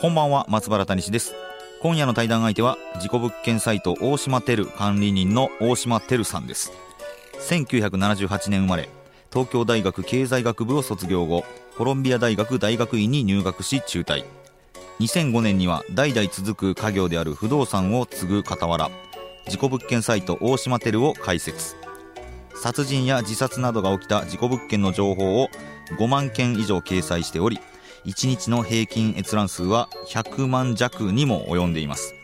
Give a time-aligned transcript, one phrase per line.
[0.00, 1.34] こんばんは松原谷氏です。
[1.82, 6.70] 今夜の対談相手は事故物件サイト大島テル管理人の大島テルさんです。
[7.40, 8.88] 1978年生まれ
[9.32, 11.42] 東京大学経済学部を卒業後
[11.76, 14.24] コロンビア大学大学院に入学し中退。
[15.00, 18.92] 2005年には代々続く家業である不動産を継ぐ傍ら
[19.48, 21.74] 事故物件サイト大島テルを開設。
[22.54, 25.48] 殺人や自殺などが起きた事故物件の情報を
[25.98, 27.58] 5万件以上掲載しており
[28.04, 32.14] 1日の平均閲覧数は100万弱にも及んでいます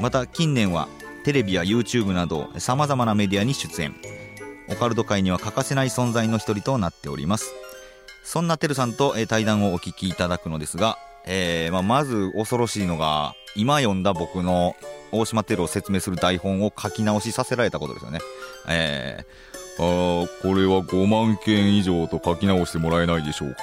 [0.00, 0.88] また近年は
[1.24, 3.94] テレビや YouTube などさまざまなメディアに出演
[4.68, 7.52] オカルト界には欠かせない存在の一人となっております
[8.24, 14.74] そんなてるさんと対談をお聞きいただくのですがえーまあ、まず恐ろしいのが今読んだ僕の
[15.12, 18.18] 大島テルを説明する台本を書き直しさせられたことですよね。
[18.68, 23.62] えー、あこれは5万件以上と書き直してもらえないでしょうか。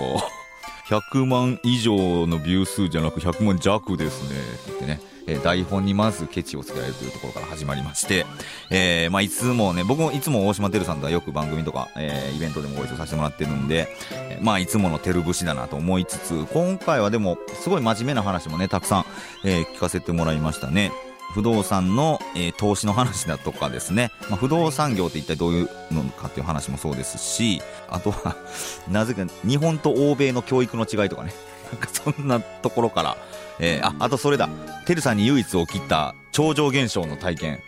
[0.90, 4.40] 100万以上のビュー数じゃなく100万弱ですね。
[4.40, 5.00] って言ってね。
[5.28, 8.26] え、台本にまずケチをつけられるというところから始まりまして、
[8.72, 19.06] えー、まあ、いつもね、僕もいつも大島てるさんとはよく番組とか、えー、イベントでもご一緒させてもらってるんで、えまあ、いつものてる節だなと思いつつ、今回はでも、すごい真面目な話もね、たくさん、
[19.44, 20.92] え聞かせてもらいましたね。
[21.34, 28.36] 不動産の、えー、投資の話だとかですね、まあ、不動産業って一体どういうのかっていう話もそうですし、あとは、
[28.90, 31.34] なぜか日本と欧米の教育の違いとかね、
[31.72, 33.18] なんかそんなところから、
[33.60, 34.50] えー、あ、あとそれだ。
[34.86, 37.60] てるさんに唯一起きた超常現象の体験。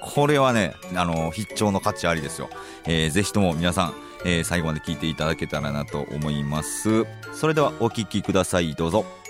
[0.00, 2.48] これはね、あの、必聴の価値ありですよ。
[2.86, 3.94] えー、ぜひとも皆さん、
[4.24, 7.06] えー、最後まで聞いていただけたらなと思います。
[7.34, 8.74] それではお聞きください。
[8.74, 9.25] どうぞ。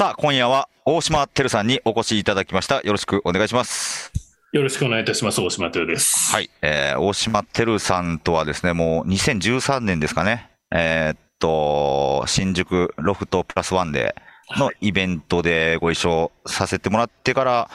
[0.00, 2.80] さあ、今夜は大島てるさんにお越しいただきました。
[2.80, 4.10] よろしくお願いします。
[4.50, 5.42] よろしくお願いいたします。
[5.42, 6.32] 大島てるです。
[6.32, 6.48] はい。
[6.62, 10.48] えー、大島てるさんとはですね、もう2013年ですかね。
[10.74, 14.14] えー、っと、新宿ロフトプラスワンで
[14.56, 17.70] のイベントでご一緒させてもらってから、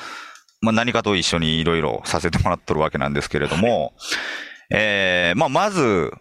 [0.62, 3.92] まあ何かと一緒にいろいろさせてもらっとるわけなんですけれども、はい、
[4.72, 6.12] えー、まあまず、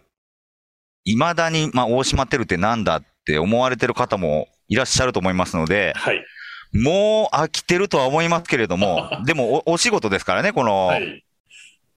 [1.05, 6.23] 未だに、まあ大島てるってなんだって思われてる方もいらっしゃると思いますので、はい。
[6.73, 10.91] もう飽きてるとは思いますけれども、 でもおお仕事ですからね、この、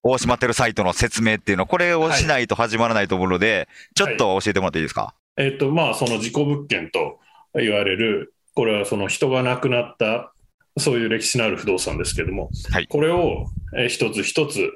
[0.02, 5.14] 大島テルサイトの説明っていうのは、これをしないと始まらないと思うので、はい、ちょっと教えてもらっていいですか？
[5.36, 7.18] えっ、と、まあ、その事故物件と
[7.54, 10.32] 言われる、これはその人が亡くなった、
[10.78, 13.46] そういう歴史のある不動産ですけども、はい、これを、
[13.76, 14.70] え一つ一つ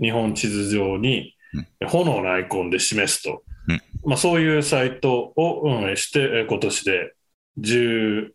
[0.00, 1.34] 日本地図上に
[1.84, 7.12] 炎のアイコンで示すと、うん、まあ、そういうサイトを運営して、今年で
[7.60, 8.30] 10、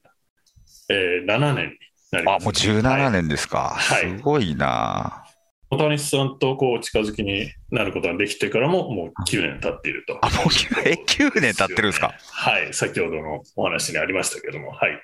[0.89, 1.71] えー、7年に
[2.11, 3.75] なります、ね、あ、もう17年ですか。
[3.75, 5.23] はい、すごいな。
[5.69, 10.19] 小谷さんとこう近づきになることができてからも、もう9年経っていると。
[10.21, 15.01] あ、もう 9, え9年経ってるんですか、はい、先ほどのお話にありましたけども、はい。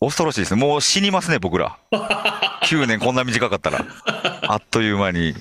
[0.00, 0.60] 恐ろしいですね。
[0.60, 1.78] もう死にますね、僕ら。
[2.64, 3.84] 9年こんな短かったら。
[4.48, 5.34] あっという間に。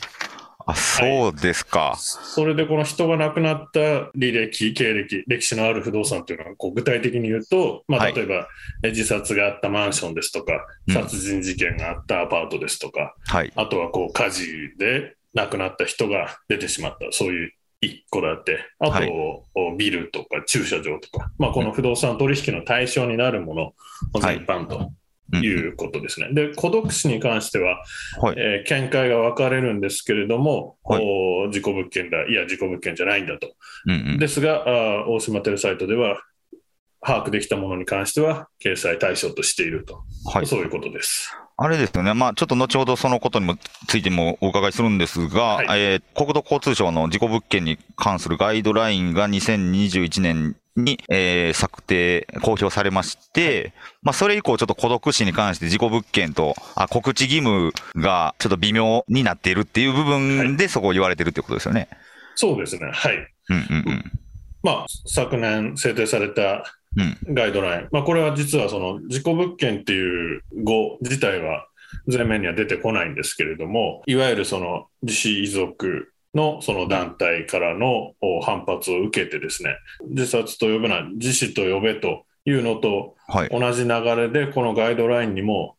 [0.72, 3.80] あ、そうですか、はい、それでこの人が亡くなった
[4.18, 8.48] 履歴、経歴、歴史のある不動産というのは、こう具体的に言うと、まあ、例えば、は
[8.84, 14.46] い、自殺があったマンションですとか、殺人事件があったアパートですとか、うん、あとはこう火事
[14.78, 17.52] で亡くなった人が出てしまった、そういう
[17.82, 23.56] 一戸建て、あと、はい、ビルとか駐車場とか、まあ、この不動産取引の対象になるも
[24.14, 24.92] の全般と
[25.38, 26.28] いうことですね。
[26.30, 27.84] うん、で、孤独死に関しては、
[28.22, 31.04] はい、えー、見解が分かれるんですけれども、はい、
[31.46, 33.52] お事故物件だ、いや、事故物件じゃないんだと。
[33.86, 36.22] うんうん、ですがあ、大島テレサイトでは、
[37.02, 41.34] 把握できたものに関しては、掲載対象としていると、はい、そういうことです。
[41.62, 43.58] あれですよね、まあ、ちょっと後ほどそのことにも
[43.88, 61.88] ついてもお伺いするんですが、はい、えー、国土交通省の事故物件に関するガイドラインが2021年に、えー、策定、公表されまして、まあ、それ以降ちょっと孤独死に関して事故物件と、あ、告知義務がちょっと微妙になっているっていう部分でそこを言われてるってことですよね。
[62.36, 62.90] そうですね。
[62.92, 63.16] はい。
[63.16, 64.12] うんうんうん。
[64.64, 66.64] まあ、昨年制定された
[67.28, 71.66] ガイドライン、うん、まあ、これは実はその事故物件っていう語自体は、
[72.06, 79.78] 前面には出てこないんですけれども、いわゆるその自死遺族のその団体からの反発を受けてですね、
[80.10, 83.16] 自殺と呼ぶな、自死と呼べというのと
[83.52, 85.76] 同じ流れで、このガイドラインにも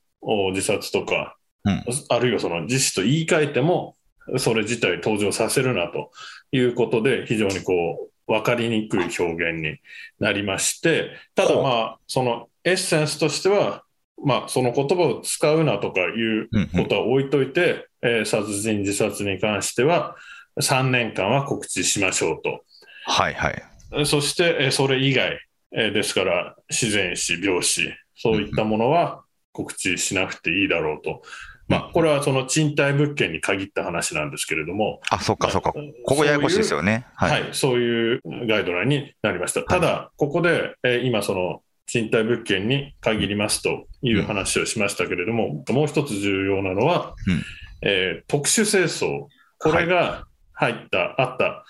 [0.52, 3.96] 自殺とか、うん、あるいはその自死と言い換えても、
[4.38, 6.10] それ自体登場させるなと
[6.52, 9.78] いうことで、非常にこう、分かりにくい表現に
[10.20, 13.82] なりまして、ただまあ、そのエッセンスとしては、
[14.22, 20.14] まあ、その言葉を使うなとかいうことは置いといて、えー、殺人自殺に関しては、
[20.58, 22.62] 3年間は告知しましょうと。
[23.06, 24.06] はいはい。
[24.06, 25.38] そして、えそれ以外、
[25.72, 31.22] えですから、自然死、病死、そういったものは告知しなくていいだろうと。
[31.68, 35.00] まあ、これはその賃貸物件に限った話なんですけれども。
[35.08, 35.72] あ、そっかそっか。
[36.04, 37.06] ここややこしいですよね。
[37.14, 39.62] はい、はい、そういうガイドラインになりました。
[39.62, 47.42] ただ、ここで、え今、その賃貸物件に限りますという話をしましたけれども、もう一つ重要なのは、うん、
[47.82, 49.26] えー、特殊清掃、
[49.58, 50.26] これが
[50.60, 51.64] 入った、はい、あった、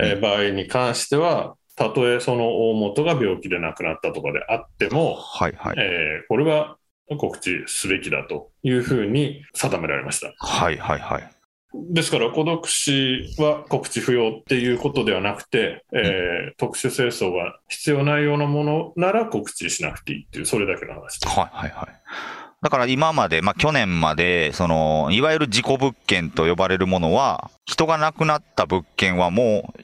[0.00, 6.76] えー、場合に関しては、たとえその大元が病気で亡くなったとかであっても、はいはいえー、これは
[7.18, 10.32] 告知すべきだというふうに定められました。
[10.38, 11.30] はいはいはい。
[11.90, 21.36] ですから、孤独死は告知不要っていうことではなくて、うん、えー、特殊清掃が必要ないようなものなら告知しなくていいっていう、それだけの話です。
[21.36, 22.43] はいはいはい。
[22.64, 29.74] だから今まで、まあ去年まで、その、いわゆる事故物件と呼ばれるものは、人が亡くなった物件はも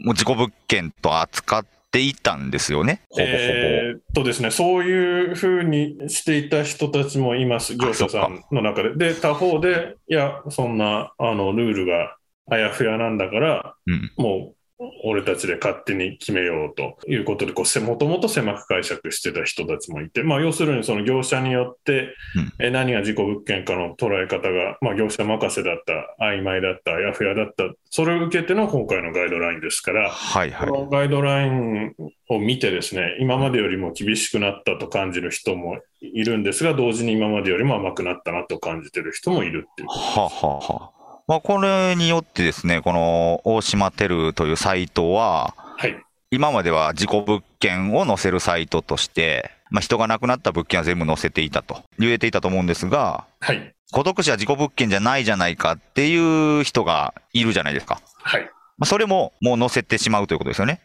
[0.00, 3.36] う、もう事故物件と扱っていたんですよね、ほぼほぼ。
[3.36, 8.96] えー、っとですね、そういうふうにしていた人たちもいます、業者さんの中で。
[8.96, 12.16] で、他方で、いや、そんなあのルールが
[12.50, 14.59] あやふやなんだから、うん、もう
[15.04, 22.14] 俺たちで勝手に決めようということで、もともと狭く解釈してた人たちもいて、まあ、要するにその業者によって、
[22.58, 31.94] え何が事故物件かの捉え方が、まあ、業者任せだった、曖昧だった、あやふやだった、それを受けての今回のガイドラインですから、はいはい、このガイドライン
[32.28, 39.88] を見てですね、今までよりも厳しくなったと感じる人もいるんですが、同時に今までよりも甘くなったなと感じてる人もいるっていう。
[39.88, 40.99] ははは
[41.30, 45.96] まあ、これによってですね、この大島テルというサイトは、はい、
[46.32, 58.02] 今までは事故物件を載せるサイトとして、まあ、人が亡くなった物件は全部載せていたと言えていたと思うんですが、はい、孤独死は事故物件じゃないじゃないかっていう人がいるじゃないですか。
[58.22, 58.42] はい。
[58.42, 58.48] ま
[58.80, 60.80] あ、それももう載せてしまうということですよね。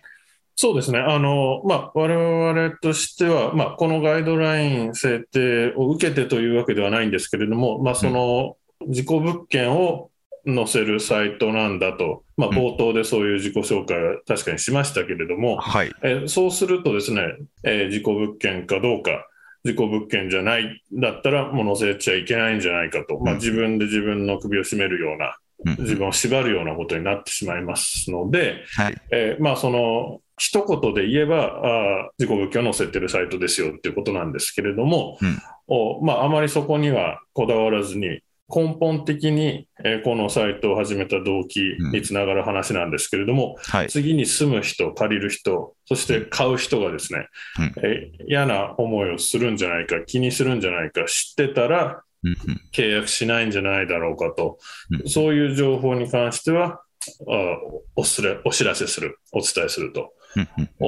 [0.56, 1.00] そうですね。
[1.00, 8.58] あの、まあ、我々としては、まあ、このガイドライン制定を受けてというわけではないんですけれども、まあ、その、
[8.88, 10.12] 事故物件を
[10.48, 17.22] 載せるサイトなんだと、まあ、冒頭でそういう自己紹介は確かにしましたけれども、はい、えそうするとですね、
[17.64, 19.28] えー、事故物件かどうか、
[19.64, 25.38] 事故物件じゃないだったらもう載せちゃいけないんじゃないかと、まあ、自分で自分の首を絞めるような、
[25.80, 47.28] 自分を縛るようなことになってしまいますので、はい、えー、まあ、その一言で言えば、あ事故物件を載せてるサイトですよっていうことなんですけれども、うん、おまあ、あまりそこにはこだわらずに、根本的に、えこのサイトを始めた動機につながる話なんですけれども、うんはい、次に住む人、借りる人、そして買う人がですね、
[47.60, 52.04] うん、え嫌な思いをするんじゃないか、気にするんじゃないか、知ってたら
[52.72, 54.60] 契約しないんじゃないだろうかと、
[54.92, 56.82] うん、そういう情報に関しては
[57.28, 57.60] あ
[57.96, 60.14] おすれお知らせする、お伝えすると。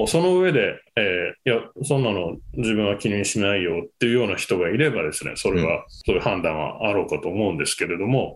[0.07, 8.35] その上で、えー、いや、そんなの自分は気にしないよっていうような人がいればですね、それは、そういう判断はあろうかと思うんですけれども、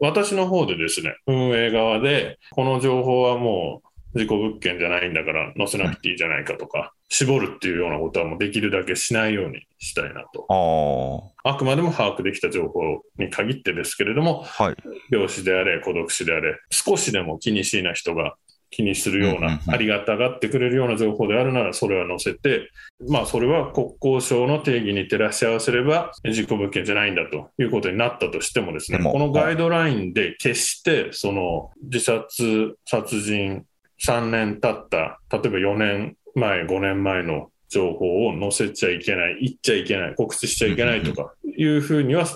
[0.00, 3.82] 私の方でですね、運営側で、この情報はも
[4.14, 11.32] う事故物件じゃないんだから載せなくていいじゃないかとか、絞るっていうようなことはもうできるだけしないようにしたいなと。
[11.44, 14.76] あくまでも把握できた情報に限ってですけれども、はい、
[15.10, 18.36] 病死であれ、孤独死であれ、少しでも気にしいな人が
[18.70, 22.70] 気にするような、ありがたがってくれるような情報であるなら、それは載せて、
[23.08, 33.64] まあ、それは国交省の定義に照らし合わせれば、事故物件じゃないんだということになったとしてもですね、このガイドラインで決して、その自殺、殺人、
[34.04, 42.26] 3年経った、例えば4年前、5年前の情報を載せちゃいけない、言っちゃいけない、告知しちゃいけないとかいうふうには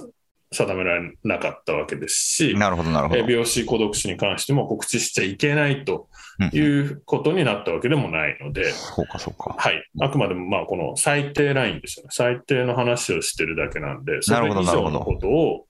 [0.52, 3.20] 定められなかったわけですし、なるほど、なるほど。
[3.20, 6.08] 病死、孤独死に関しても告知しちゃいけないと
[6.52, 9.54] いうことになったわけでもないので、そうか、そうか。
[9.56, 9.82] はい。
[10.00, 12.08] あくまでも、まあ、この最低ラインですよね。
[12.12, 15.66] 最低の話をしてるだけなんで、それ以上のことを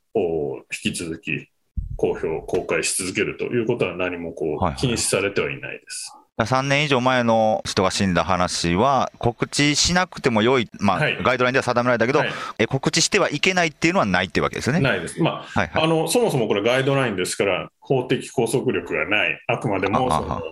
[0.84, 1.50] 引き続き
[1.96, 6.14] 公表、公開し続けるということは何もこう、禁止されてはいないです。
[6.44, 14.80] 3年以上前の人が死んだ話は、告知しなくても良い、まあ、はいガイドラインでは定められたけど、はいえ告知してはいけないっていうのはないっていうわけですよね。
[14.80, 15.20] ないです。
[15.22, 15.82] まあ、はいはい。
[15.82, 20.42] あのそもそもこれガイドラインですから、法的拘束力がない、あくまでもその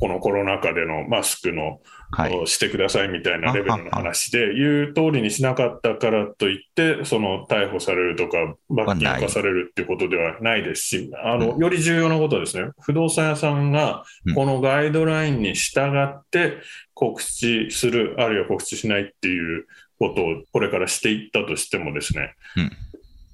[0.00, 2.34] このコロナ禍でのマスクの、はい。
[2.34, 8.38] をしてくださいみたいなレベルの話で、言う通りにしなかったからといって、その逮捕されるとか、
[8.70, 14.34] 罰金化されるっていうことではないですし、あのより重要なことはですね、不動産屋さんがうん。
[14.34, 16.58] このガイドラインに従って
[16.94, 19.66] 告知する、あるいは告知しないっていう
[19.98, 22.70] ことをこれからしていったとしてもですね、うん。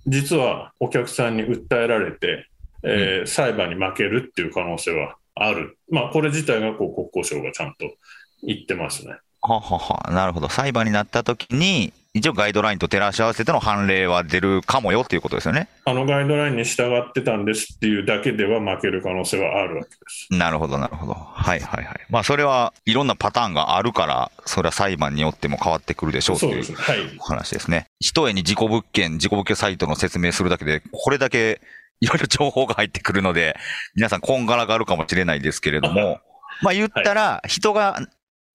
[0.07, 2.49] 実はお客さんに訴えられて、
[2.83, 5.79] えー裁判に負けるっていう可能性はある。
[5.91, 7.97] まあ、これ自体がこう国交省がちゃんと
[8.43, 9.17] 言ってますね。
[9.41, 10.49] はははなるほど。
[10.49, 15.69] 裁判になった時に、一応ガイドラインと照らし合わせての判例は出るかもよっていうことですよね。
[15.85, 20.29] あのガイドラインに従ってたんですっていうだけでは負ける可能性はあるわけです。
[20.31, 21.15] なるほど、なるほど。
[21.15, 22.01] はいはいはい。
[22.11, 26.97] まあ、それはいろんなパターンがあるから、それは裁判によっても変わってくるでしょうっていうそうですね。
[26.97, 27.17] はい。
[27.19, 27.87] お話ですね。
[27.99, 31.61] 一重に自己物件、自己物件サイトの説明するだけで、これだけ
[32.05, 33.57] いろいろ情報が入ってくるので、
[33.95, 36.21] 皆さんこんがらがるかもしれないですけれども、
[36.63, 37.99] まあ言ったら、人が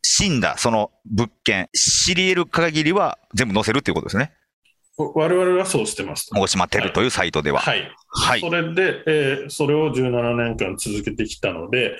[0.02, 4.34] 死んだその物件、知り得る限りは全部載せるっていうことですね。
[4.98, 6.30] 我々はそうしてます。
[6.36, 7.62] 大島テルというサイトでは。
[7.62, 7.92] はい。
[8.12, 8.42] はい。
[8.42, 11.98] それで、えーそれを17年間続けてきたので、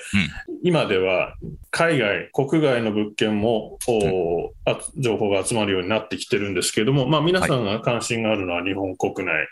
[0.62, 1.34] 今では
[1.70, 9.46] 海外、国外の物件も、おあ情報が集まるようになってきてるんですけれども、まあ、皆さんが関心があるのは日本国内、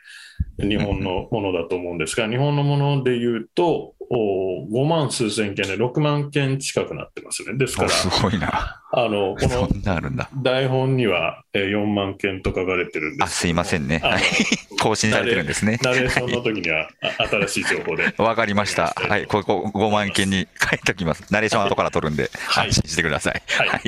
[0.59, 7.59] 日本のものだと思うんですが、日本のもので言うと、お5万数千件で6万件近くなってますね。
[7.59, 8.83] ですから、おすごいな。
[8.91, 9.69] あのこその。
[10.43, 14.03] 台本にはえー4万件と書かれてるんですすいませんね。
[14.81, 15.79] 更新されてるんですね。
[15.83, 16.88] ナレーションの時には
[17.19, 18.14] あ新しい情報で。
[18.19, 18.95] わかりました。
[18.97, 19.26] はい。
[19.26, 21.25] ここ5万件に書いておきます。
[21.31, 23.43] ナレーションは後から取るんで、はい安心してください。
[23.49, 23.81] はいはい。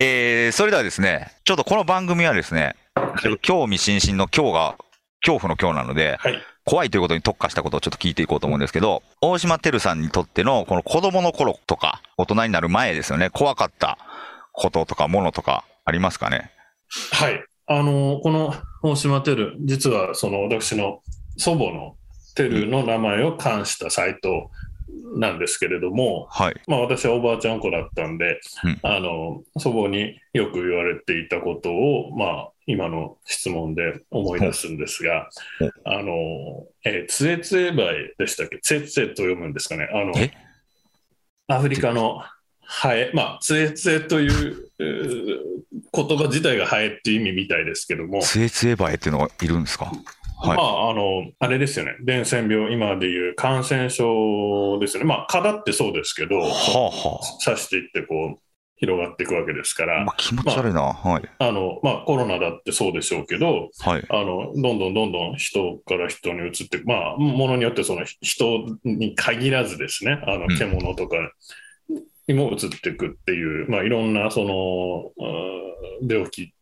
[0.00, 2.76] えー、それではですね、ちょっとこの番組はですね、
[3.20, 4.76] ちょっと興味津々の今日が、
[5.24, 6.42] 恐怖の今日なので、はい。
[6.64, 13.98] 怖いということに特化したことをちょっと聞いていこうと思うんですけど、大島てるさんにとっての、この子供の頃とか、大人になる前ですよね、怖かった
[14.52, 16.50] こととか、ものとか、ありますかね？
[17.12, 17.44] はい。
[17.66, 21.00] あの、この大島テル、実はその私の
[21.36, 21.96] 祖母の
[22.34, 24.50] テルの名前を冠したサイト
[25.16, 26.60] なんですけれども、はい。
[26.66, 28.78] まあ私はおばあちゃん子だったんで、うん。
[28.82, 35.28] あの、祖母によく言われていたことを、まあ今の質問で思い出すんですが
[35.84, 38.60] あの、えー、ツエツエバエでしたっけ？
[38.60, 39.88] ツエツエと読むんですかね？
[39.92, 40.30] あのえ、
[41.48, 42.22] アフリカの
[42.60, 49.90] ハエ、まあ、ツエツエという言葉自体がハエっていう意味みたいですけども、つえつえばえっていうのがいるんですか？
[50.42, 55.08] はいまあ、あの、あれですよね、伝染病、今でいう感染症ですよね。
[55.08, 58.42] まあ、蚊だってそうですけど、はあは刺していってこう、
[58.76, 59.86] 広がっていくわけですかあ。
[59.86, 60.82] らまあ、、気持ち悪いな。
[60.82, 61.22] はい。
[61.38, 64.04] あの、まあ、コロナだってそうでしょうけど、はい。
[64.08, 71.16] あの、どんどんどんどん人から人に移って、まあ、ものによってその人に限らずですね、あのうん、獣とか
[72.26, 75.62] にも移っていくっていう、まあ、いろんなその、うん
[76.02, 76.52] 病気、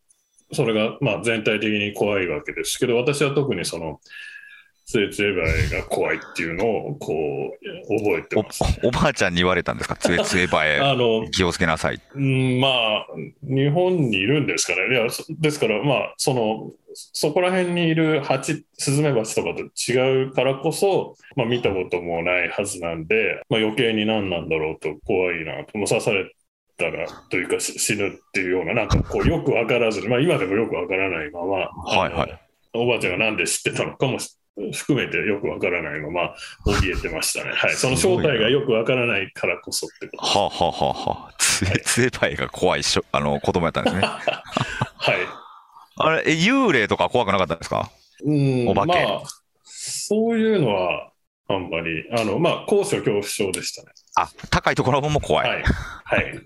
[0.53, 3.99] それが、まあ、全体的に怖いわけですけど、私は特にその、
[4.83, 8.61] ツエツエバエが怖いっていうのを、こう、覚えてます。
[8.83, 9.95] お、おばあちゃんに言われたんですか？
[9.95, 10.79] つえつえばえ。
[10.83, 12.01] あの、気をつけなさい。
[12.15, 13.07] うんまあ、
[13.43, 14.93] 日本にいるんですかね。
[14.93, 26.29] いや、そですから、まあ、その、そこら辺にいる蜂、スズメバチとかと違うからこそ、まあ、見たこともないはずなんで、まあ、余計に何なんだろうと怖いなと、もう刺され
[26.81, 32.41] たらというかし死ぬっていうような、なんかこう、よくわからずに、まあ、今でもよくわからないまま、はいはい
[32.73, 34.37] おばあちゃんがなんで知ってたのかもし
[34.73, 36.35] 含めてよくわからないまま、
[36.65, 37.51] 怯えてましたね。
[37.53, 37.71] はい。
[37.75, 40.25] その正体がよくわからないからこそってこと。
[40.25, 44.01] はあ、はあはあはあ、つえつえばえが怖いしょ、あの、子供やったんですね。
[44.07, 45.15] はい。
[45.97, 47.91] あれ、え幽霊とか怖くなかったんですか？
[48.23, 49.21] うんお化けまあ、
[49.63, 51.11] そういうのは、
[51.49, 53.89] あんまり、あの、まあ、高所恐怖症でしたね。
[54.15, 55.49] あ、高いところも怖い。
[55.49, 55.63] はい。
[56.05, 56.39] はい。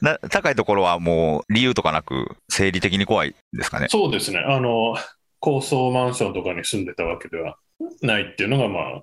[0.00, 3.88] な高いところはもう理由とかなく、生理的に怖いですかね？
[3.88, 4.38] そうですね。
[4.38, 4.96] あの、
[5.40, 7.56] 高層マンションとかに住んでたわけでは
[8.00, 9.02] ないっていうのが、まあ、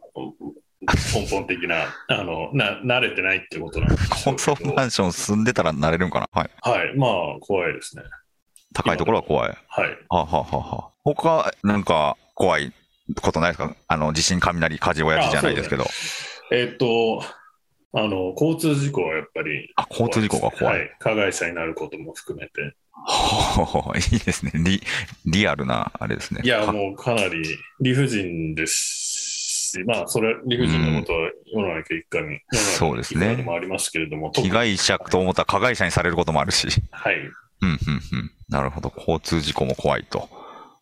[1.14, 6.30] 根本的な、あの、な、慣れてないってことなんです高層マンション住んでたらなれるんかな？
[6.32, 6.50] はい。
[6.62, 6.98] はい。
[6.98, 7.12] まあ、
[7.42, 8.04] 怖いですね。
[8.74, 9.58] 高いところは怖い。
[9.68, 9.90] はい。
[9.90, 12.72] はあ、はあはあはあ、他、なんか怖い
[13.22, 13.76] ことないですか？
[13.88, 15.86] あの、地震、雷、火事、親父じゃないですけど。
[16.52, 17.22] えっと、
[17.92, 20.80] あの、交通事故はやっぱりあ、交通事故が怖い。
[20.80, 20.92] はい。
[21.00, 22.76] 加害者になることも含めて。
[24.14, 24.52] いいですね。
[24.56, 24.82] リ、
[25.26, 26.42] リアルな、あれですね。
[26.44, 27.42] いや、かもうかなり
[27.80, 28.74] 理不尽です
[29.72, 36.68] し、まあ、それは理不尽なことは世の中一家に、そうですねもありますけれども、被害者と思ったら加害者にされることもあるし。
[36.92, 37.16] はい。
[37.18, 37.32] うん、
[37.62, 38.32] うん、うん。
[38.50, 38.94] なるほど。
[38.96, 40.30] 交通事故も怖いと。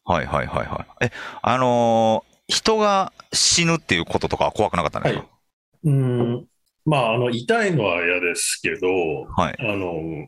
[0.05, 1.05] はい、はい、はい、はい。
[1.05, 1.11] え、
[1.41, 5.25] あのー人が死ぬっていうこととかは怖くなかったんですか？
[5.83, 6.47] うん、
[6.87, 8.87] まあ、あの、痛いのは嫌ですけど、
[9.35, 9.55] はい。
[9.59, 10.27] あの、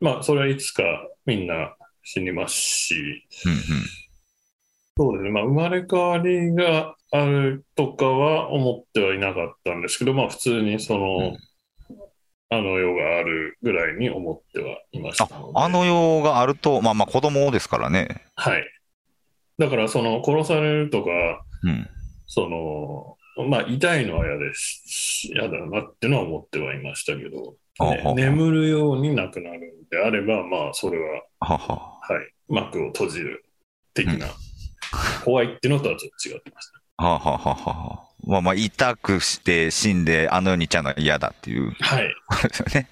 [0.00, 0.82] まあ、それはいつか
[1.24, 3.58] みんな死にますし、うん、うん。
[4.96, 11.38] そうですね、まあ、生まれ変わりがあるとかは思ってはいなかったんですけど、まあ、普通にその、うん
[12.54, 18.26] あの世があるぐらいに思ってはいましたああの世があると、まあまあ子供ですからね。
[18.36, 18.64] はい。
[19.56, 21.10] だから、その、殺されるとか、
[21.62, 21.88] うん。
[22.26, 23.16] その、
[23.48, 29.60] まあ、痛いのは嫌ですし、嫌だなってのは思ってはいましたけど、ね眠るようになくなるん
[29.90, 31.98] であれば、まあ、それは、はは。
[32.02, 33.44] はい、幕を閉じる
[33.94, 34.26] 的な、
[35.24, 37.04] 怖いっていうのとはちょっと違ってました。
[37.04, 38.08] ははははは。
[38.24, 42.08] まあまあ、痛くして死んで、あの世に行っちゃうのは嫌だっていうはい。
[42.42, 42.88] ですよね。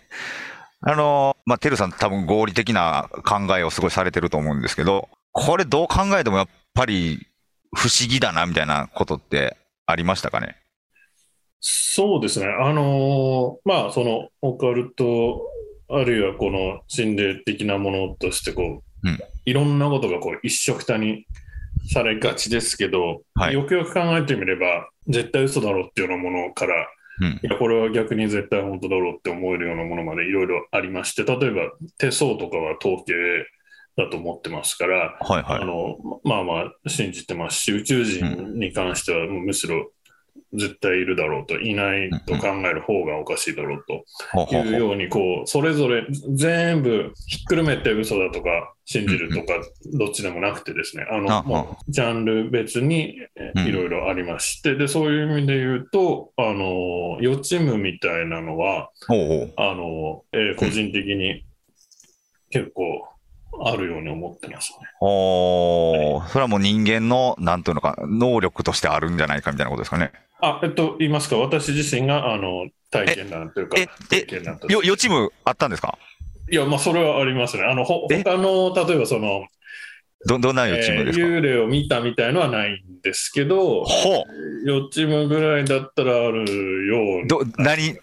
[0.80, 7.26] あの、まあ、てるさん多分合理的な考えをすごいされてると思うんですけど、これどう考えてもやっぱり
[7.76, 9.56] 不思議だなみたいなことって
[9.90, 10.56] ありましたかね？
[11.60, 12.46] そうですね。
[12.46, 15.42] あのーまあ、その、オカルト、
[15.90, 21.26] あるいはこの心霊的なものとして、こう、うんいろんなことがこう一緒くたに
[21.92, 26.86] されがちですけど、はいよくよく考えてみれば、絶対嘘だろうっていうようなものから、
[27.22, 27.38] うんい。
[27.42, 33.14] や、これは逆に絶対本当だろうって思えるようなものまでいろいろありまして、例えば手相とかは統計
[34.04, 35.62] だと思ってますから、はいはい。
[35.62, 39.90] あのまあまあ信じてますし、宇宙人に関してはむしろ
[40.52, 49.60] 絶対いるだろうと、いないと考える方がおかしいだろうというように、こうそれぞれ全部ひっくるめて嘘だとか信じるとか、
[49.92, 53.16] どっちでもなくてですね、ああのもうジャンル別に
[53.54, 59.12] いろいろありまして、でそういう意味で言うと、あの予知夢みたいなのは、あ
[59.74, 61.44] のえー個人的に
[62.50, 63.06] 結構
[63.62, 64.88] あるように思ってますね。
[65.00, 70.12] おーそれはもう人間の、なんていうのか、能力としてあるんじゃないかみたいなことですかね。
[70.40, 73.86] あ、えっと、言いますか、私自身が、あの、体験談というかえ、え
[74.22, 75.98] 体験談とよ、予知夢あったんですか？
[76.50, 77.64] いや、まあ、それはありますね。
[77.64, 79.46] あの、ほえ他の、例えばその、
[80.26, 84.24] ど、どんなえ予知夢ーですか、幽霊を見たみたいのはないんですけど、ほ
[84.66, 87.26] 予知夢ぐらいだったらあるようう。
[87.26, 87.94] ど、何。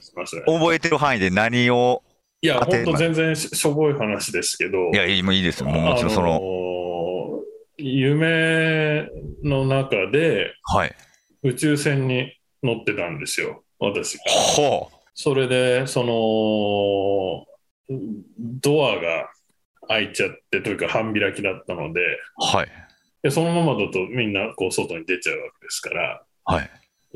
[0.45, 2.01] 覚えてる範囲で何を、
[2.41, 5.69] いや、本当全然ししょぼい話ですけど、いや、いいいいですよ。
[5.69, 7.41] もちろんその、
[7.77, 9.07] 夢
[9.43, 10.95] の中ではい。
[11.43, 14.23] 宇宙船に乗ってたんですよ、私が。
[14.31, 17.45] ほそれで、その、
[18.39, 19.29] ドアが
[19.87, 22.57] 開いちゃって、というか半開きだったので、う。
[22.57, 22.67] はい。
[23.23, 26.69] でそのままだとみんなこう外に出ちゃうわけですから、はい。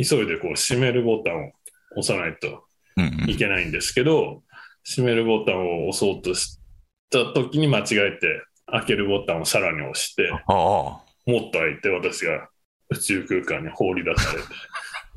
[0.04, 1.52] 急いでこう閉めるボタンを
[1.98, 2.64] 押さないと
[2.98, 4.42] うんうんいけないんですけど、
[4.84, 6.60] 閉めるボタンを押そうとし
[7.10, 10.54] た時に間違えて、開けるボタンをさらに押して、ああ。
[10.54, 12.50] もっと開いて私が
[12.90, 14.48] 宇宙空間に放り出されて、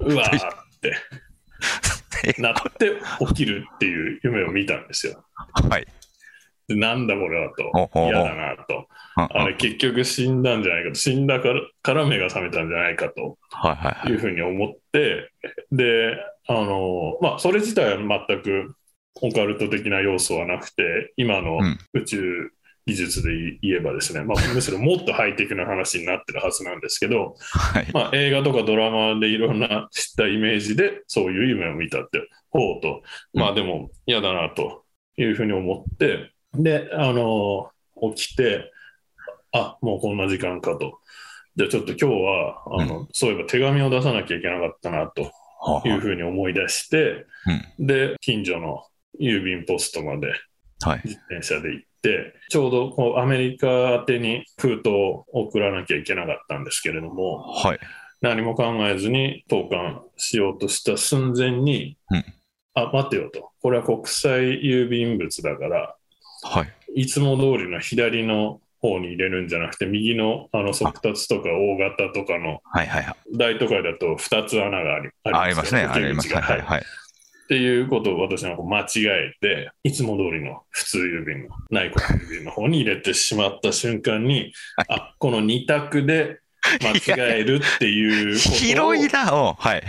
[0.14, 0.40] うわーっ
[0.80, 0.96] て
[2.24, 2.92] えなって
[3.28, 5.24] 起きるっていう夢を見たんですよ。
[5.68, 5.86] はい。
[6.66, 7.70] でなんだこれはと。
[7.74, 13.38] おおお、嫌だなと、あれ結局死んだんじゃないかと、死んだからから目が覚めたんじゃないかと。
[13.50, 14.12] はいはいはい。
[14.12, 15.30] いうふうに思って、
[15.72, 18.74] で、あの、まあ、それ自体は全く
[19.20, 21.78] オカルト的な要素はなくて、今のうん。
[21.92, 22.50] 宇宙
[22.86, 27.90] 技術で言えばですね、まあ、むしろもっとハイテクな話になってるはずなんですけど、はい。
[27.94, 34.84] まあ、映画とかドラマでいろんな知ったイメージでそういう夢を見たって、ほうと、まあでも嫌だなと
[35.16, 37.70] いうふうに思って、で、あの、
[38.14, 38.70] 起きて、
[39.52, 40.98] あ、もうこんな時間かと。
[41.56, 47.26] じゃあちょっと今日は、あの、そういえば手紙を出さなきゃいけなかったなとはあいうふうに思い出して、
[47.78, 47.86] うん。
[47.86, 48.84] で、近所の
[49.20, 50.32] 郵便ポストまで
[50.82, 51.02] はい。
[51.04, 57.78] 自転車で行って、ちょうどこうアメリカ宛てに封筒を送らなきゃいけなかったんですけれども、はい。
[58.20, 62.24] 何も考えずに投函しようとした寸前に、うん
[62.74, 63.50] あ、待てよと。
[63.62, 65.96] これは国際郵便物だから、
[66.42, 67.02] はい。
[67.02, 73.16] いつも通りの左の方に入れるんじゃなくて、右のあの速達とか大型とかのはいはいはい。
[73.36, 75.82] 大都会だと2つ穴がありあありますね。
[75.82, 76.26] よあります。
[76.26, 76.84] 受け口がはいはいはいはい。
[77.44, 84.52] っていうことを私はこう間違えて、いつも通りの普通郵便の内国郵便の方に入れてしまった瞬間に、
[84.88, 86.40] あ、この2択で
[86.82, 89.30] 間違えるっていうことを広いな。
[89.30, 89.82] うんはい。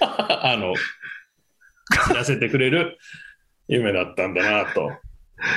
[0.00, 0.74] あの、
[2.08, 2.98] 知らせてくれる
[3.68, 4.90] 夢だったんだなと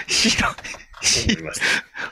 [0.08, 0.86] 広い。
[1.30, 1.66] 思いました。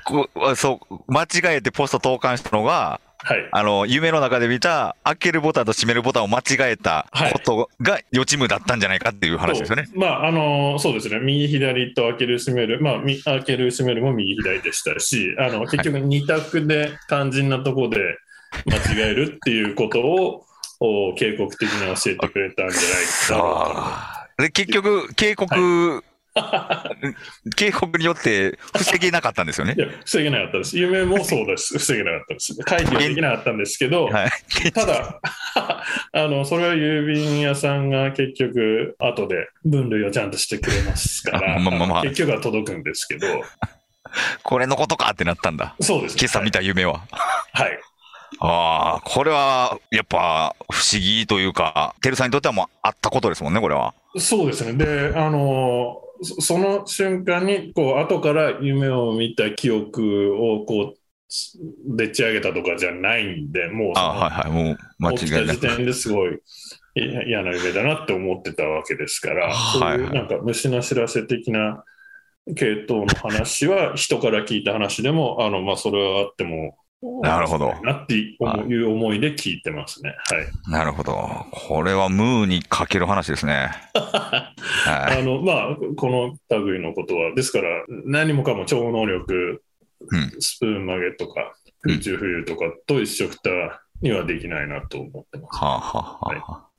[0.05, 3.47] こうそう、間違えてポスト投函したのが、はい。
[3.51, 9.87] あの、夢の中で見た、開けるボタンと閉めるボタンを間違えたことが予知夢だったんじゃないかっていう話ですよね。
[9.95, 11.19] まあ、あの、そうですね。
[11.19, 12.81] 右左と開ける閉める。
[12.81, 18.17] まあ、み開ける閉めるも右左でしたし、あの、結局二択で肝心なところで
[18.65, 20.45] 間違えるっていうことを、
[20.79, 26.03] お警告的に教えてくれたんじゃないかで、結局、警告、
[27.55, 29.83] 警告によって防げなかったんですよねな。
[29.83, 29.87] い。
[29.87, 30.77] や、防げなかったです。
[30.77, 31.77] 夢もそうです。
[31.79, 32.55] 防げなかったです。
[32.63, 34.71] 回避はできなかったんですけど、はい。
[34.71, 35.19] ただ、
[35.55, 43.27] あの、それは郵便屋さんが結局、後で分類をちゃんとしてくれますから、まあまあまあ結局は届くんですけど、
[44.41, 45.75] これのことかってなったんだ。
[45.79, 46.19] そうですね。
[46.21, 47.01] 今朝見た夢は。
[47.53, 47.79] はい。
[48.39, 53.93] ああ、これは、やっぱ、不思議というか、テルさんにとってはもうあったことですもんね、これは。
[54.17, 54.73] そうですね。
[54.73, 60.97] で、あの、そその瞬間に、こう、後から夢を見た記憶を、こう、
[61.97, 65.59] でっち上げたとかじゃないんで、もうはいはい、もう間起きた違いなく。
[65.59, 66.39] 時点ですごい
[66.95, 71.83] い嫌な夢だなって思ってたわけですから、 はいそういうなんか虫の知らせ的な
[72.55, 76.77] 系統の話は人から聞いた話でも、あのまあ、それはあっても、
[77.21, 80.15] なるほどなっていう思いで聞いてますね。
[80.31, 80.71] はい。
[80.71, 81.45] なるほど。
[81.51, 83.71] これはムーにかける話ですね。
[83.93, 84.53] は
[85.11, 85.19] い。
[85.19, 87.67] あの、まあ、この類のことは、ですから、
[88.05, 89.61] 何もかも超能力、
[90.05, 91.53] うんスプーン曲げとか、
[91.85, 93.49] うん空中浮遊とかと一緒くた
[94.01, 95.59] にはできないなと思ってます。
[95.59, 96.69] はあ、はあはあ、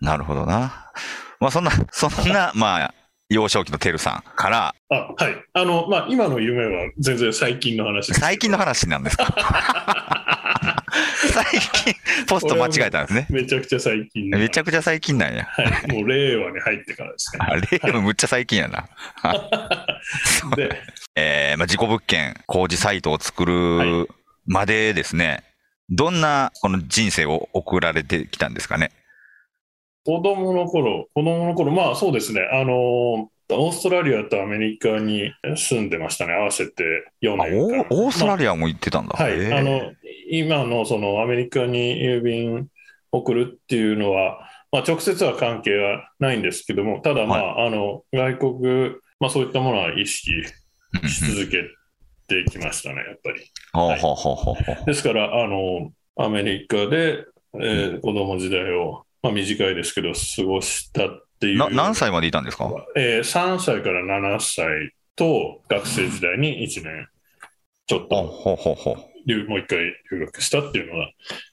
[0.00, 0.90] なるほどな。
[1.38, 2.94] まあそんな、そんな、まあ、
[3.30, 5.36] 幼少期のテルさんから、あ、はい。
[5.54, 8.20] あの、まあ、今の夢は全然最近の話です。
[8.20, 9.24] 最近の話なんですか？
[11.32, 11.44] 最
[11.84, 11.94] 近、
[12.28, 13.26] ポスト間違えたんですね。
[13.30, 14.38] めちゃくちゃ最近の。
[14.38, 15.44] めちゃくちゃ最近なんや。
[15.44, 15.92] はい。
[15.92, 17.44] もう令和に入ってからですね。
[17.82, 18.88] あれもむっちゃ最近やな。
[20.56, 20.82] で、
[21.16, 24.08] えーまあ、事故物件、工事サイトを作る
[24.46, 25.42] までですね、
[25.88, 28.90] どんなこの人生を送られてきたんですかね？
[30.04, 32.42] 子供の頃、子供の頃、まあそうですね。
[32.52, 36.34] あの、オーストラリアとアメリカに住んでましたね。
[36.34, 36.84] 合わせて
[37.22, 37.86] 4あ年間。
[37.90, 39.16] オオーストラリリアも行ってたんだ。
[39.16, 39.32] はい。
[39.32, 39.92] へーあの、
[40.30, 42.68] 今のそのアメリカに郵便
[43.12, 48.90] 送るっていうのは、まあ直接は関係はないんですけども、ただまあ、あの、外国、
[49.20, 50.32] まあそういったものは意識
[51.02, 51.62] うんし続け
[52.28, 53.42] てきましたね、やっぱり。
[53.72, 61.58] ほうほうほうほうほうですから、あの、アメリカで、えー子供時代を、まあ短いですけど、過ごしたっていう。
[61.58, 62.70] な何歳までいたんですか？
[62.94, 67.08] えー ?3 歳から7歳と、学生時代に1年、
[67.86, 68.90] ちょっと、ほうほうほ
[69.48, 69.78] もう一回
[70.12, 71.10] 留学したっていうのが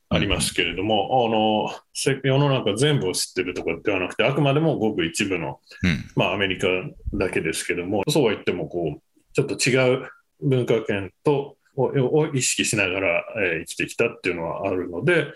[0.10, 6.04] ありますけれども、あの、せ世の中全部を知ってるとかではなくて、あくまでもごく一部の、うん。
[6.18, 6.68] まあアメリカ
[7.14, 9.02] だけですけども、そうは言っても、こう、
[9.34, 10.10] ちょっと違う
[10.42, 15.28] 文化圏と、をを意識しながら、えー生きてきたっていうのはあるので。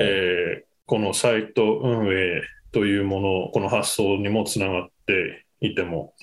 [0.00, 6.14] えーこのサイト運営というもの、この発想にもつながっていても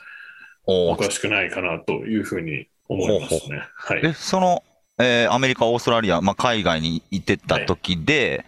[0.65, 3.61] おかしくないかなというふうに思いますね。
[3.75, 4.01] はい。
[4.05, 4.63] え、その、
[4.99, 8.45] えーアメリカ、オーストラリア、まあ、海外に行ってた時で、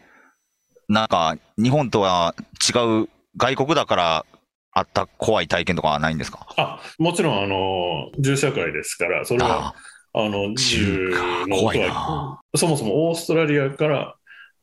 [0.87, 4.25] なんか、日本とは違う、外国だから
[4.71, 6.47] あった怖い体験とかはないんですか？
[6.55, 9.73] あ、もちろん、あの、銃社会ですから、それは、
[10.13, 11.09] ああの、銃
[11.47, 12.59] の怖い音は、な。
[12.59, 14.15] そもそもオーストラリアから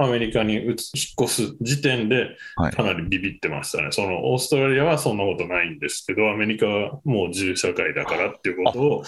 [0.05, 0.77] アメリカに移引っ
[1.23, 3.88] 越す時点ではいかなりビビってましたね。
[3.91, 9.05] そのオーストラリアはそんなことないんですけど、アメリカはもう銃社会だからっていうことを。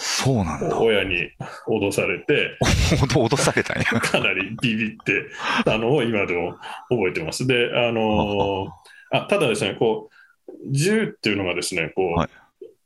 [0.81, 1.29] 親に
[1.67, 2.57] 脅されて、
[3.13, 3.85] 脅されたんや。
[3.85, 5.25] かなりビビって
[5.63, 6.57] たのを今でも
[6.89, 7.47] 覚えてます。
[7.47, 8.67] で、あの
[9.11, 12.29] あただですね、こう、銃っていうのがですね、こう、はい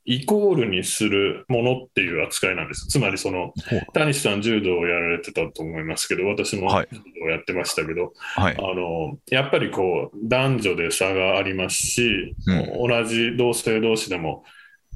[0.09, 2.87] イコールにするものっていう扱いなんです。
[2.87, 3.53] つまりその、
[3.93, 8.57] 谷さん柔道をやられてたと思いますけど、私もはい柔道をやってましたけど、はい。
[8.57, 12.35] あの、やっぱりこう、男女で差がありますし、
[12.75, 14.43] 同じ同性同士でも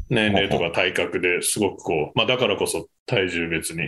[0.10, 3.88] 年齢とか体格ですごくこう、まあだからこそ体重別に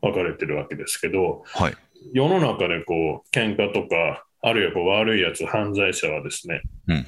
[0.00, 1.74] 分かれてるわけですけど、はい。
[2.14, 7.04] 世の中でこう、喧嘩とか、あるいはこう悪いやつ、犯罪者はですね、うんうん。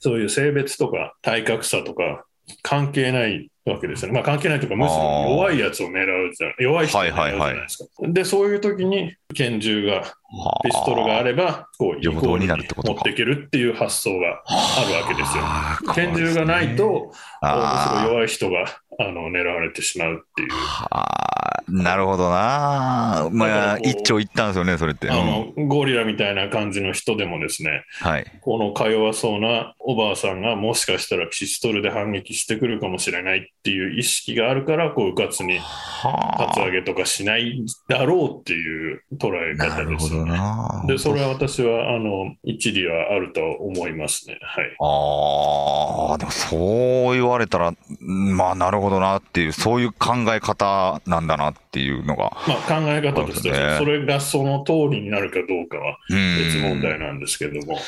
[0.00, 2.24] そういう性別とか体格差とか
[2.62, 4.14] 関係ないわけですよね。
[4.14, 8.08] まあ関係ないというか、むしろ弱いやつを狙うじゃ弱い人を狙うじゃないですか。
[8.08, 10.02] で、そういう時に拳銃が、
[10.62, 15.44] ピストルがあれば、こう、イコ平等に持っていけるっていう発想があるわけですよ。
[15.94, 18.66] 拳銃がないと、むしろあ弱い人が
[19.00, 20.50] あの狙われてしまうっていう。
[20.50, 23.28] はあ、なるほどな。
[23.30, 25.08] まあ、だからこう一長一短ですよね、それって。
[25.08, 28.26] あのゴリラみたいな感じの人でもですね、はい。
[28.40, 40.32] このか弱そうなおばあさんがもしかしたらピストルで反撃してくるかもしれないっていう意識があるから、こう、うかつにはカツアゲとかしないだろうっていう捉え方ですよね。
[40.32, 40.84] な。
[40.88, 44.38] で、それは私は、あの、一理はあると思いますね。
[44.42, 44.76] はい。
[44.80, 52.36] ああ、でもそう言われたら、うんまあなるほどなっていう、そういう考え方なんだなっていうのが。
[52.46, 57.78] まあ、考え方としては、そうですねそれがその通りになるかどうかはうん別問題なんですけども。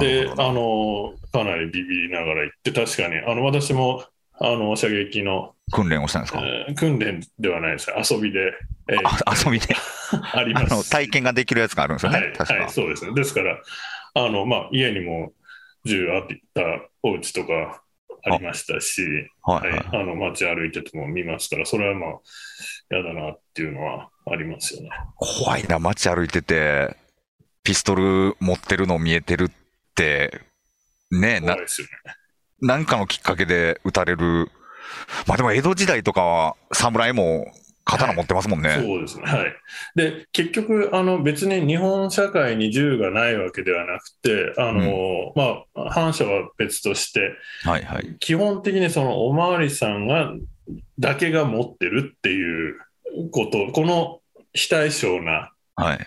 [0.00, 4.04] であの、かなりビビりながら行って、確かに、あの、私も、
[4.38, 7.92] あの、射撃の、訓練をしたんですか、えー訓練ではないです。
[8.14, 8.52] 遊びで、
[8.88, 9.74] えーあ遊びで
[10.32, 10.88] あります。
[10.88, 12.54] 体験ができるやつがあるんですよね、はい、確か。
[12.54, 13.12] はい、そうですね。
[13.14, 13.58] ですから、
[14.14, 15.32] あの、まあ、家にも
[15.84, 16.62] 銃あった
[17.02, 17.82] お家とか
[18.26, 19.02] ありましたし、
[19.42, 22.10] はいはい、あの、街歩いてても見ますから、それはまあ、
[22.90, 24.90] 嫌だなっていうのはありますよね。
[25.16, 26.96] 怖いな、街歩いてて、
[27.62, 29.50] ピストル持ってるの見えてるっ
[29.94, 30.40] て、
[31.10, 32.14] ねな怖いですよね。
[32.60, 34.50] なんかのきっかけで撃たれる。
[35.26, 37.46] まあでも江戸時代とかは侍も
[37.86, 38.78] 刀持ってますもんね。
[38.82, 39.22] そうですね。
[39.24, 39.54] はい。
[39.94, 48.16] で、結局、あの、別に日本社会に銃がないわけではなくて、あの、まあ、反社は別として、はいはい。
[48.18, 50.32] 基本的にそのおまわりさんが、
[50.98, 52.76] だけが持ってるっていう
[53.30, 54.20] こと、この
[54.52, 55.98] 非対称な、はい。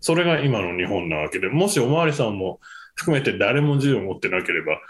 [0.00, 2.58] それが今の日本なわけで、もしおまわりさんも
[2.96, 4.80] 含めて誰も銃を持ってなければ、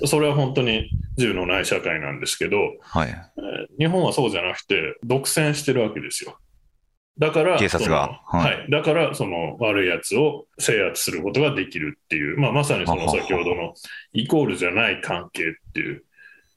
[0.00, 0.08] うん。
[0.08, 3.08] それは本当に銃のない社会なんですけど、はい。
[3.08, 6.38] えー日本はそうじゃなくて、独占してるわけですよ。
[7.18, 13.74] だから、警察がそのははいい、だから、その悪いやつを制圧することができるっていう、まあ、まさにそのははは先ほどの
[14.12, 16.04] イコールじゃない関係っていう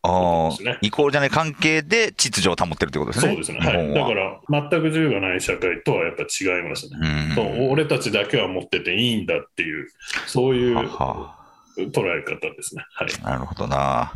[0.05, 3.31] ああコールじゃない関係で秩序を保ってるってことですね。
[3.33, 3.59] そうですね。
[3.59, 3.93] はい。
[3.93, 6.97] だから、全く銃がない社会とはやっぱ違いますね。
[7.01, 7.35] うん。
[7.35, 9.87] そう俺たちだけは持ってていいんだっていう、
[10.27, 11.35] そういうはは
[11.77, 12.85] 捉え方ですね。
[12.93, 13.07] はい。
[13.23, 14.13] なるほどな。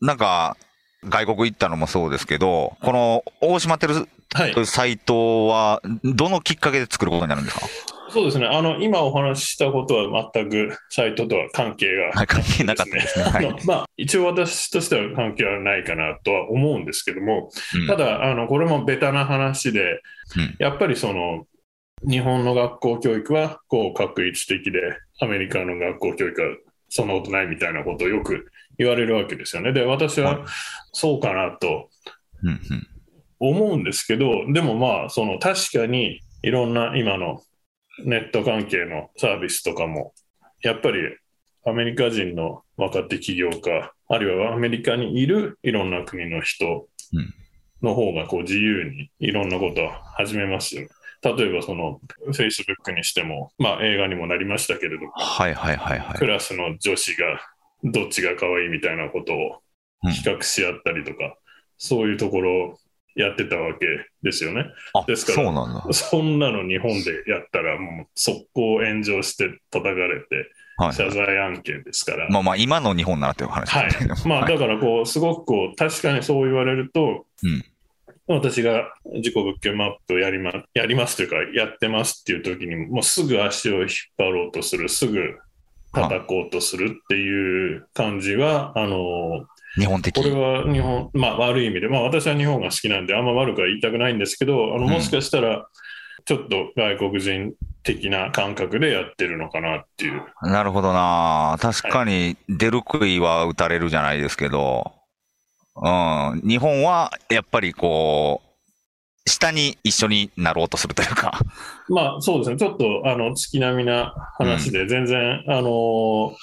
[0.00, 0.56] なんか、
[1.06, 4.66] 外国行ったのもそうですけど、この大島テルはい。
[4.66, 7.66] サイトは、どのきっかけで作ることになるんですか？
[8.14, 8.46] そうですね。
[8.46, 13.24] あの、今お話ししたことは全くサイトとは関係がはい関係なかったですね。
[13.24, 13.66] はい。
[13.66, 20.00] まあ、一応私としては関係はないかなとは思うんですけども、うんただ、あの、これもベタな話で、
[20.36, 21.46] うんやっぱりその、
[22.08, 24.80] 日本の学校教育は、こう、確一的で、
[25.20, 26.56] アメリカの学校教育は
[26.88, 28.46] そんなことないみたいなことをよく
[28.78, 29.72] 言われるわけですよね。
[29.72, 30.44] で、私は
[30.92, 31.88] そうかなと
[33.40, 37.42] 思うんですけど、でもまあ、その確かにいろんな今の
[38.04, 40.14] ネット関係のサービスとかも、
[40.62, 41.00] やっぱり
[41.66, 47.34] アメリカ人の若手起業家、あるいはアメリカにいるいろんな国の人うん
[47.84, 50.88] の方がこう自由にいろんなことを始めますよね。
[51.22, 56.26] 例えばその Facebook にしても、まあ映画にもなりましたけれども、はいはいはいはいク。
[56.26, 57.40] ラスの女子が
[57.84, 59.60] どっちが可愛いみたいなことを
[60.02, 61.36] うん比較し合ったりとか、
[61.78, 62.78] そういうところを
[63.14, 63.86] やってたわけ
[64.22, 64.66] ですよね。
[64.92, 65.92] あ、ですからそ。
[65.92, 72.28] そんなの日本でやったらもう速攻炎上して叩かれてはい謝罪案件ですから。
[72.28, 74.28] まあまあ、今の日本ならっていう話はいですけど。。
[74.28, 77.64] まあはいだからこう、すごくこう、確かにそう言われると、うん
[78.26, 85.38] 私が自己物件マップをやりま、やりますというか、やってますっていう時に、もうすぐ足を引っ張ろうとする、すぐ
[85.92, 90.14] 叩こうとするっていう感じは、あの、日本的。
[90.14, 95.66] これは日本、まあ悪い意味で、まあ私は日本が好きなんで、あんま悪くは言いたくないんですけど、あのうんもしかしたら、
[96.24, 100.22] ちょっと外国人的な感覚でやってるのかなっていう。
[100.42, 101.56] なるほどな。
[101.60, 104.92] 確かに、出る杭は打たれるじゃないですけど、
[105.76, 106.40] うん。
[106.48, 108.43] 日本は、やっぱりこう、
[109.26, 111.40] 下に一緒になろうとするというか。
[111.88, 116.34] まあそうですね、ちょっとあの月並みな話で、全然、あの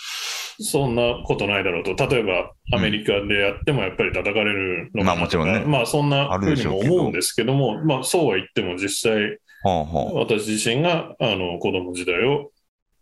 [0.60, 5.64] そんなことないだろうと、例えばアメリカでやってもやっぱり叩かれるのかもちろんね。
[5.66, 12.52] まあそんなふうにも思うんですけども、まあそうは言っても実際、ほうほ私自身があの子供時代を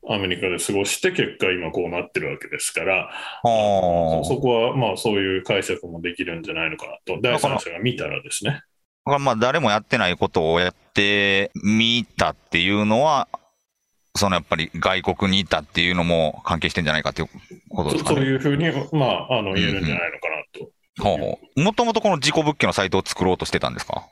[0.09, 3.09] アメリカで過ごして、結果今こうなってるわけですから、
[3.43, 3.47] う。
[3.47, 4.27] ほう。
[4.27, 8.61] そこはまあそういう解釈もできるんじゃないのかなと、第三者が見たらですね。
[9.17, 13.27] まあ誰もやってないことをやってみたっていうのは、
[14.15, 17.29] そのやっぱり外国にいたっていうのも関係してんじゃないかっていう
[17.69, 18.15] ことですかね。
[18.17, 20.69] そそういうふうに、まあ、あの言えるんじゃないのかなと。
[21.55, 24.03] もともとこの自己物件のサイトを作ろうとしてたんですか？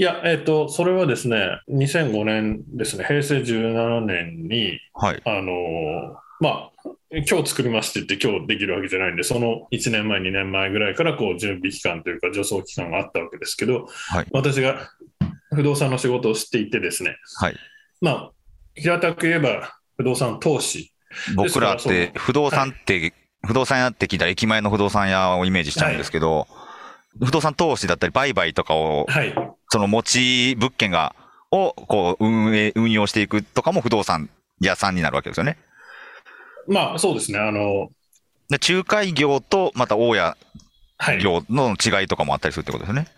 [0.00, 5.20] いや、えっ、と、それはですね、2005年ですね、平成17年に、はい。
[5.24, 6.70] あのーまあ、
[7.10, 14.26] 今日作りますって言って今日できるわけじゃないんで、その1年前、2年前ぐらいからこう準備期間というか、助走期間があったわけですけど、はい。
[14.30, 14.90] 私が
[15.54, 17.56] 不動産の仕事をしていてですね、はい。
[18.02, 18.30] まあ、
[18.74, 20.92] 平たく言えば不動産投資、
[21.34, 23.14] 僕らって、不動産って、
[23.46, 26.46] 不動産屋って聞いたら駅前の不動産屋をイメージしちゃうんですけど、
[27.24, 29.34] 不動産投資だったり売買とかを、はい、
[29.70, 31.14] その持ち物件が、
[31.50, 34.28] を、こう、運営、運用していくとかも不動産
[34.60, 35.56] 屋さんになるわけですよね。
[36.68, 37.88] まあそうですね、あの、
[38.48, 40.36] で、仲介業と、また大家
[40.98, 43.08] はい、業の違いとかもあったりするってことですよね。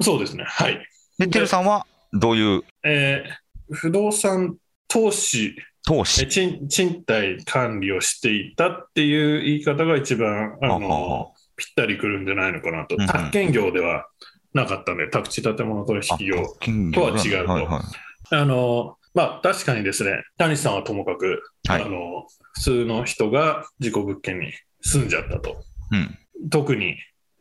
[0.00, 0.74] そうですね、はい。
[1.18, 2.64] で、でてるさんは、どういう？
[2.84, 4.56] えー不動産
[4.88, 6.28] 投資、え投資。
[6.28, 13.08] 賃賃貸管理をしていたっていう言い方が一番あのぴったりくるんじゃないのかなと、うんうん。
[13.08, 14.06] 宅建業では
[14.52, 16.56] なかったんで、宅地建物取引業。
[16.60, 17.52] 金とは違うと。
[17.52, 18.34] はいはい。
[18.36, 21.82] あのまあ、確かにですね、谷さんはともかく、はい。
[21.82, 25.96] あの普通の人が事故物件に住んじゃったと、う
[26.44, 26.50] ん。
[26.50, 26.96] 特に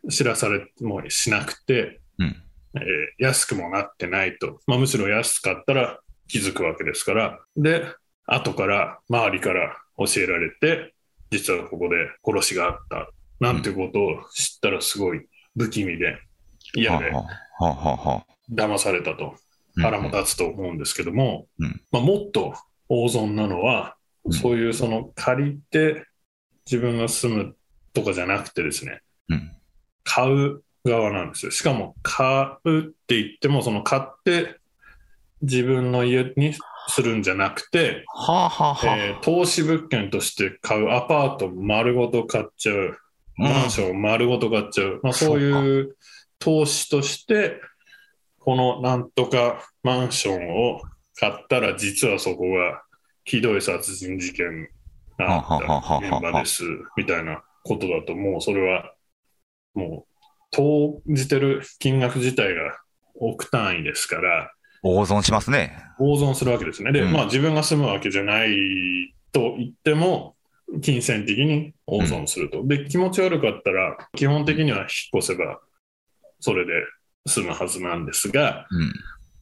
[0.09, 2.35] 知らされもしなくて、うん。
[2.75, 7.85] えー安くもなってないと、まあ、むしろ安かったら気づくわけですから、で、
[8.25, 10.93] 後から周りから教えられて、
[11.31, 13.09] 実はここで殺しがあった。
[13.39, 16.17] なんてことを知ったらすごい不気味で
[16.75, 17.11] 嫌で
[18.51, 19.25] 騙されたと。
[19.25, 19.35] うん
[19.81, 22.53] 腹も立つと思うんですけども、うんまあ、もっと
[22.89, 24.33] 大損なのは、うん。
[24.33, 26.05] そういうその借りて
[26.65, 27.55] 自分が住む
[27.93, 29.51] とかじゃなくてですね、うん。
[30.03, 31.51] 買う側なんですよ。
[31.51, 34.57] しかも買うって言っても、その買って
[35.41, 36.53] 自分の家に
[36.87, 38.97] するんじゃなくて、はあはあはあ。
[38.97, 42.97] えー投資物件として買うアパート丸ごと買っちゃう、
[43.37, 45.95] マンション丸ごと買っちゃう、まあ、そういう
[46.39, 47.59] 投資として、
[48.43, 50.81] このなんとかマンションを
[51.15, 52.83] 買ったら、実はそこが
[53.23, 54.69] ひどい殺人事件
[55.17, 56.63] があった現場です
[56.97, 58.93] みたいなことだと、もうそれは
[59.73, 60.13] もう
[60.51, 62.77] 投じてる金額自体が
[63.15, 64.51] 億単位ですから、
[64.83, 65.77] 大損しますね。
[65.97, 66.91] 大損するわけですね。
[66.91, 68.49] で、うんまあ自分が住むわけじゃない
[69.31, 70.35] と言っても、
[70.81, 72.65] 金銭的に大損すると。
[72.65, 74.87] で、気持ち悪かったら、基本的には引っ
[75.19, 75.59] 越せば、
[76.39, 76.73] それで
[77.25, 78.93] 済むはずなんですが、うん。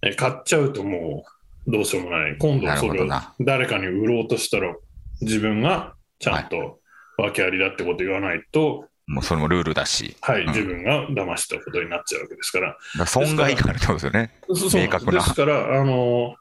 [0.04, 1.24] え買っちゃうとも
[1.68, 2.38] うどうしようもない。
[2.38, 3.08] 今度それを。
[3.40, 4.76] 誰かに売ろうとしたら、
[5.22, 6.80] 自分がちゃんと
[7.18, 10.16] 訳ありだってこと言わないと、もうそれもルールだし。
[10.22, 12.68] はい、うん自分が騙したことになっちゃうわけですから。
[12.70, 14.32] だから損害があるってことですよね。
[14.48, 16.36] 明確なですから、あの、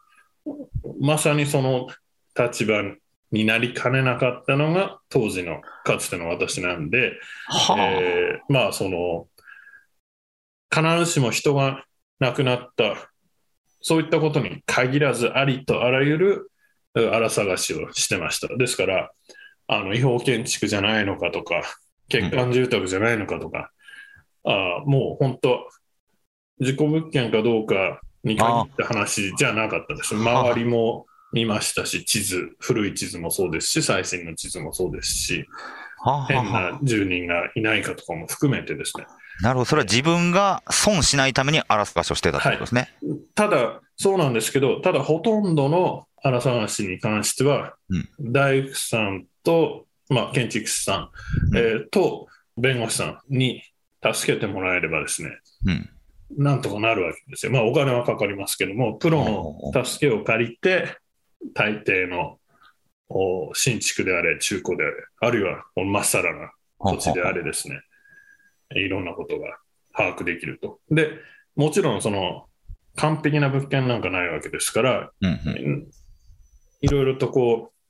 [1.01, 1.89] まさにその
[2.39, 2.83] 立場
[3.33, 7.13] になりかねなかったのが当時のかつての私なんで、
[7.49, 7.77] はあ。
[7.81, 9.27] えーまあその、
[10.73, 11.85] 必ずしも人が
[12.19, 13.11] 亡くなった、
[13.81, 16.51] そういったことに限らずありとあらゆる
[16.95, 18.57] えー荒探しをしてました。
[18.57, 19.11] ですから、
[19.69, 21.63] あの違法建築じゃないのかとか、
[22.11, 23.71] 欠陥住宅じゃないのかとか、
[24.45, 25.69] あーもう本当、
[26.61, 30.15] 事故物件かどうかに限った話じゃなかったです。
[30.15, 35.47] 周りも見ましたし、地図、古い地図もそうですし、最新の地図もそうですし、
[36.29, 39.07] 変はあな住人がいないかとかも含めてですね。
[39.43, 39.65] なるほど。
[39.65, 42.95] それは自分が損しないために荒らす場所をしてたってことですね。
[43.35, 47.75] ただ、そうなんですけど、ただほとんどの荒探しに関しては、
[48.21, 51.11] 大工さんと、まあ、建築士さん、
[51.53, 52.27] うんえーと
[52.57, 53.63] 弁護士さんに
[54.03, 55.31] 助けてもらえればですね、
[55.67, 55.91] うん。
[56.37, 57.53] なんとかなるわけですよ。
[57.53, 59.25] まあ、お金はかかりますけども、プロ
[59.73, 60.97] の助けを借りて、
[61.55, 62.39] 大抵の
[63.09, 67.81] お新築であれ、中古であれ、あるいはまっさらな土地であれですね、
[68.75, 69.59] いろんなことが
[69.97, 70.81] 把握できると。
[70.91, 71.11] で、
[71.57, 72.47] もちろんその
[72.97, 75.91] 完璧な物件なんかないわけですから、うんうん。
[76.81, 77.81] いろいろとこう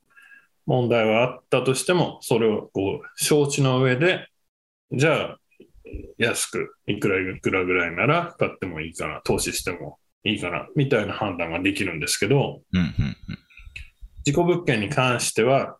[0.65, 4.27] 問題はあったとしても、それをこう承知の上で、
[4.91, 5.37] じゃあ
[6.17, 13.15] 安くいくらいくらぐらいなら買ってもいいかな、投資してもいいかな、みたいな判断ができるんですけど、うんうんうん。
[14.23, 15.77] 事故物件に関しては、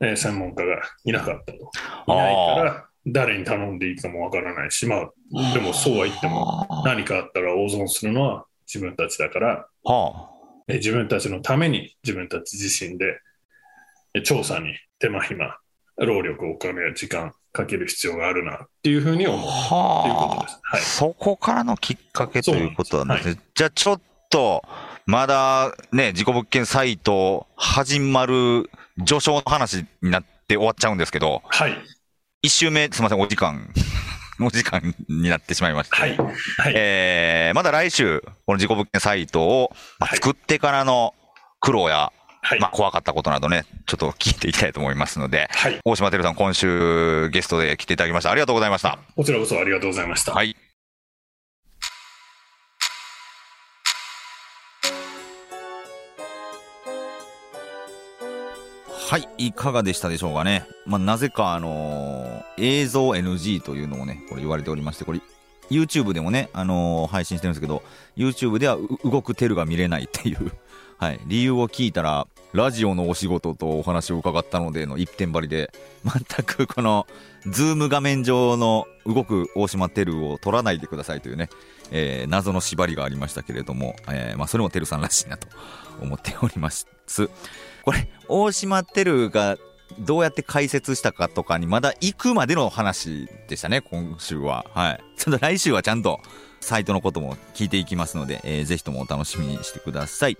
[0.00, 1.58] えー専門家がいなかったと。
[1.58, 9.92] いないから、誰に頼んでいいかもわからないし、まあ、でもそうは言っても、は何かあったら大損するのは自分たちだから、あ。
[9.92, 10.30] は
[10.68, 13.18] えー自分たちのために自分たち自身で
[14.14, 15.58] えー調査に手間暇、
[15.96, 19.30] 労力、お金や時間かける必要があるなっていうふうにあ。
[19.32, 20.60] 思うはです。
[20.62, 20.84] はいあ。
[20.84, 23.42] そこからのきっかけということなんですそうね。
[23.54, 24.62] じゃあちょっと、
[25.06, 28.70] まだね、事故物件サイト始まる
[29.04, 31.76] 序章の話になって終わっちゃうんですけど、はい。
[32.42, 33.68] 一周目、すみません、お時間、
[34.40, 35.96] お時間になってしまいました。
[35.96, 36.16] はい。
[36.16, 36.24] は
[36.70, 36.72] い。
[36.74, 41.14] えー、まだ来週、この事故物件サイトを、まあはい作ってからの
[41.60, 42.12] 苦労や、
[42.42, 42.60] はい。
[42.60, 45.78] まあ、怖かったことなどね、ちょっと聞いていきたいと思いますので、はい。
[45.84, 48.30] 大島てるさん、今週ゲストで来ていただきました。
[48.30, 48.98] ありがとうございました。
[49.14, 50.32] こちらこそありがとうございました。
[50.32, 50.56] はい。
[59.10, 60.64] はい、いかがでしたでしょうかね。
[60.86, 65.20] まあ、なぜか、あのー映像 NG というのをね、これ言われておりまして、これ、
[65.68, 67.82] YouTube でもね、あのー配信してるんですけど、
[68.16, 70.52] YouTube では動くテルが見れないっていう、
[70.96, 75.72] はい、理由を聞いたら、ラジオのお仕事とお話を伺ったのでの一点張りで、
[76.04, 77.08] 全くこの、
[77.48, 81.50] ズーム画面上の動く大島テルを撮らないでくださいというね、
[81.90, 85.48] えー謎の縛りがありましたけれども、えーまあ、それもテルさんらしいなと
[86.00, 86.86] 思っております。
[87.82, 89.56] これ、大島テルが
[89.98, 94.66] どうやって解説したかとかにまだ行くまでの話でしたね、今週は。
[94.74, 95.00] はい。
[95.16, 96.20] ちょっと来週はちゃんと
[96.60, 100.36] サイトのことも聞いていきますので、えーぜひともお楽しみにしてください。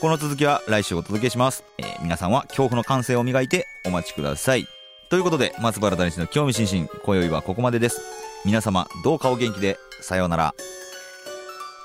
[0.00, 1.64] この続きは来週お届けします。
[1.78, 4.66] えー皆さんは恐怖の感性を磨いてお待ちください。
[5.10, 8.00] ということで、松原谷氏の興味津々、今宵はここまでです。
[8.44, 10.54] 皆様、どうかお元気で、さようなら。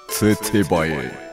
[0.09, 1.26] つてばえ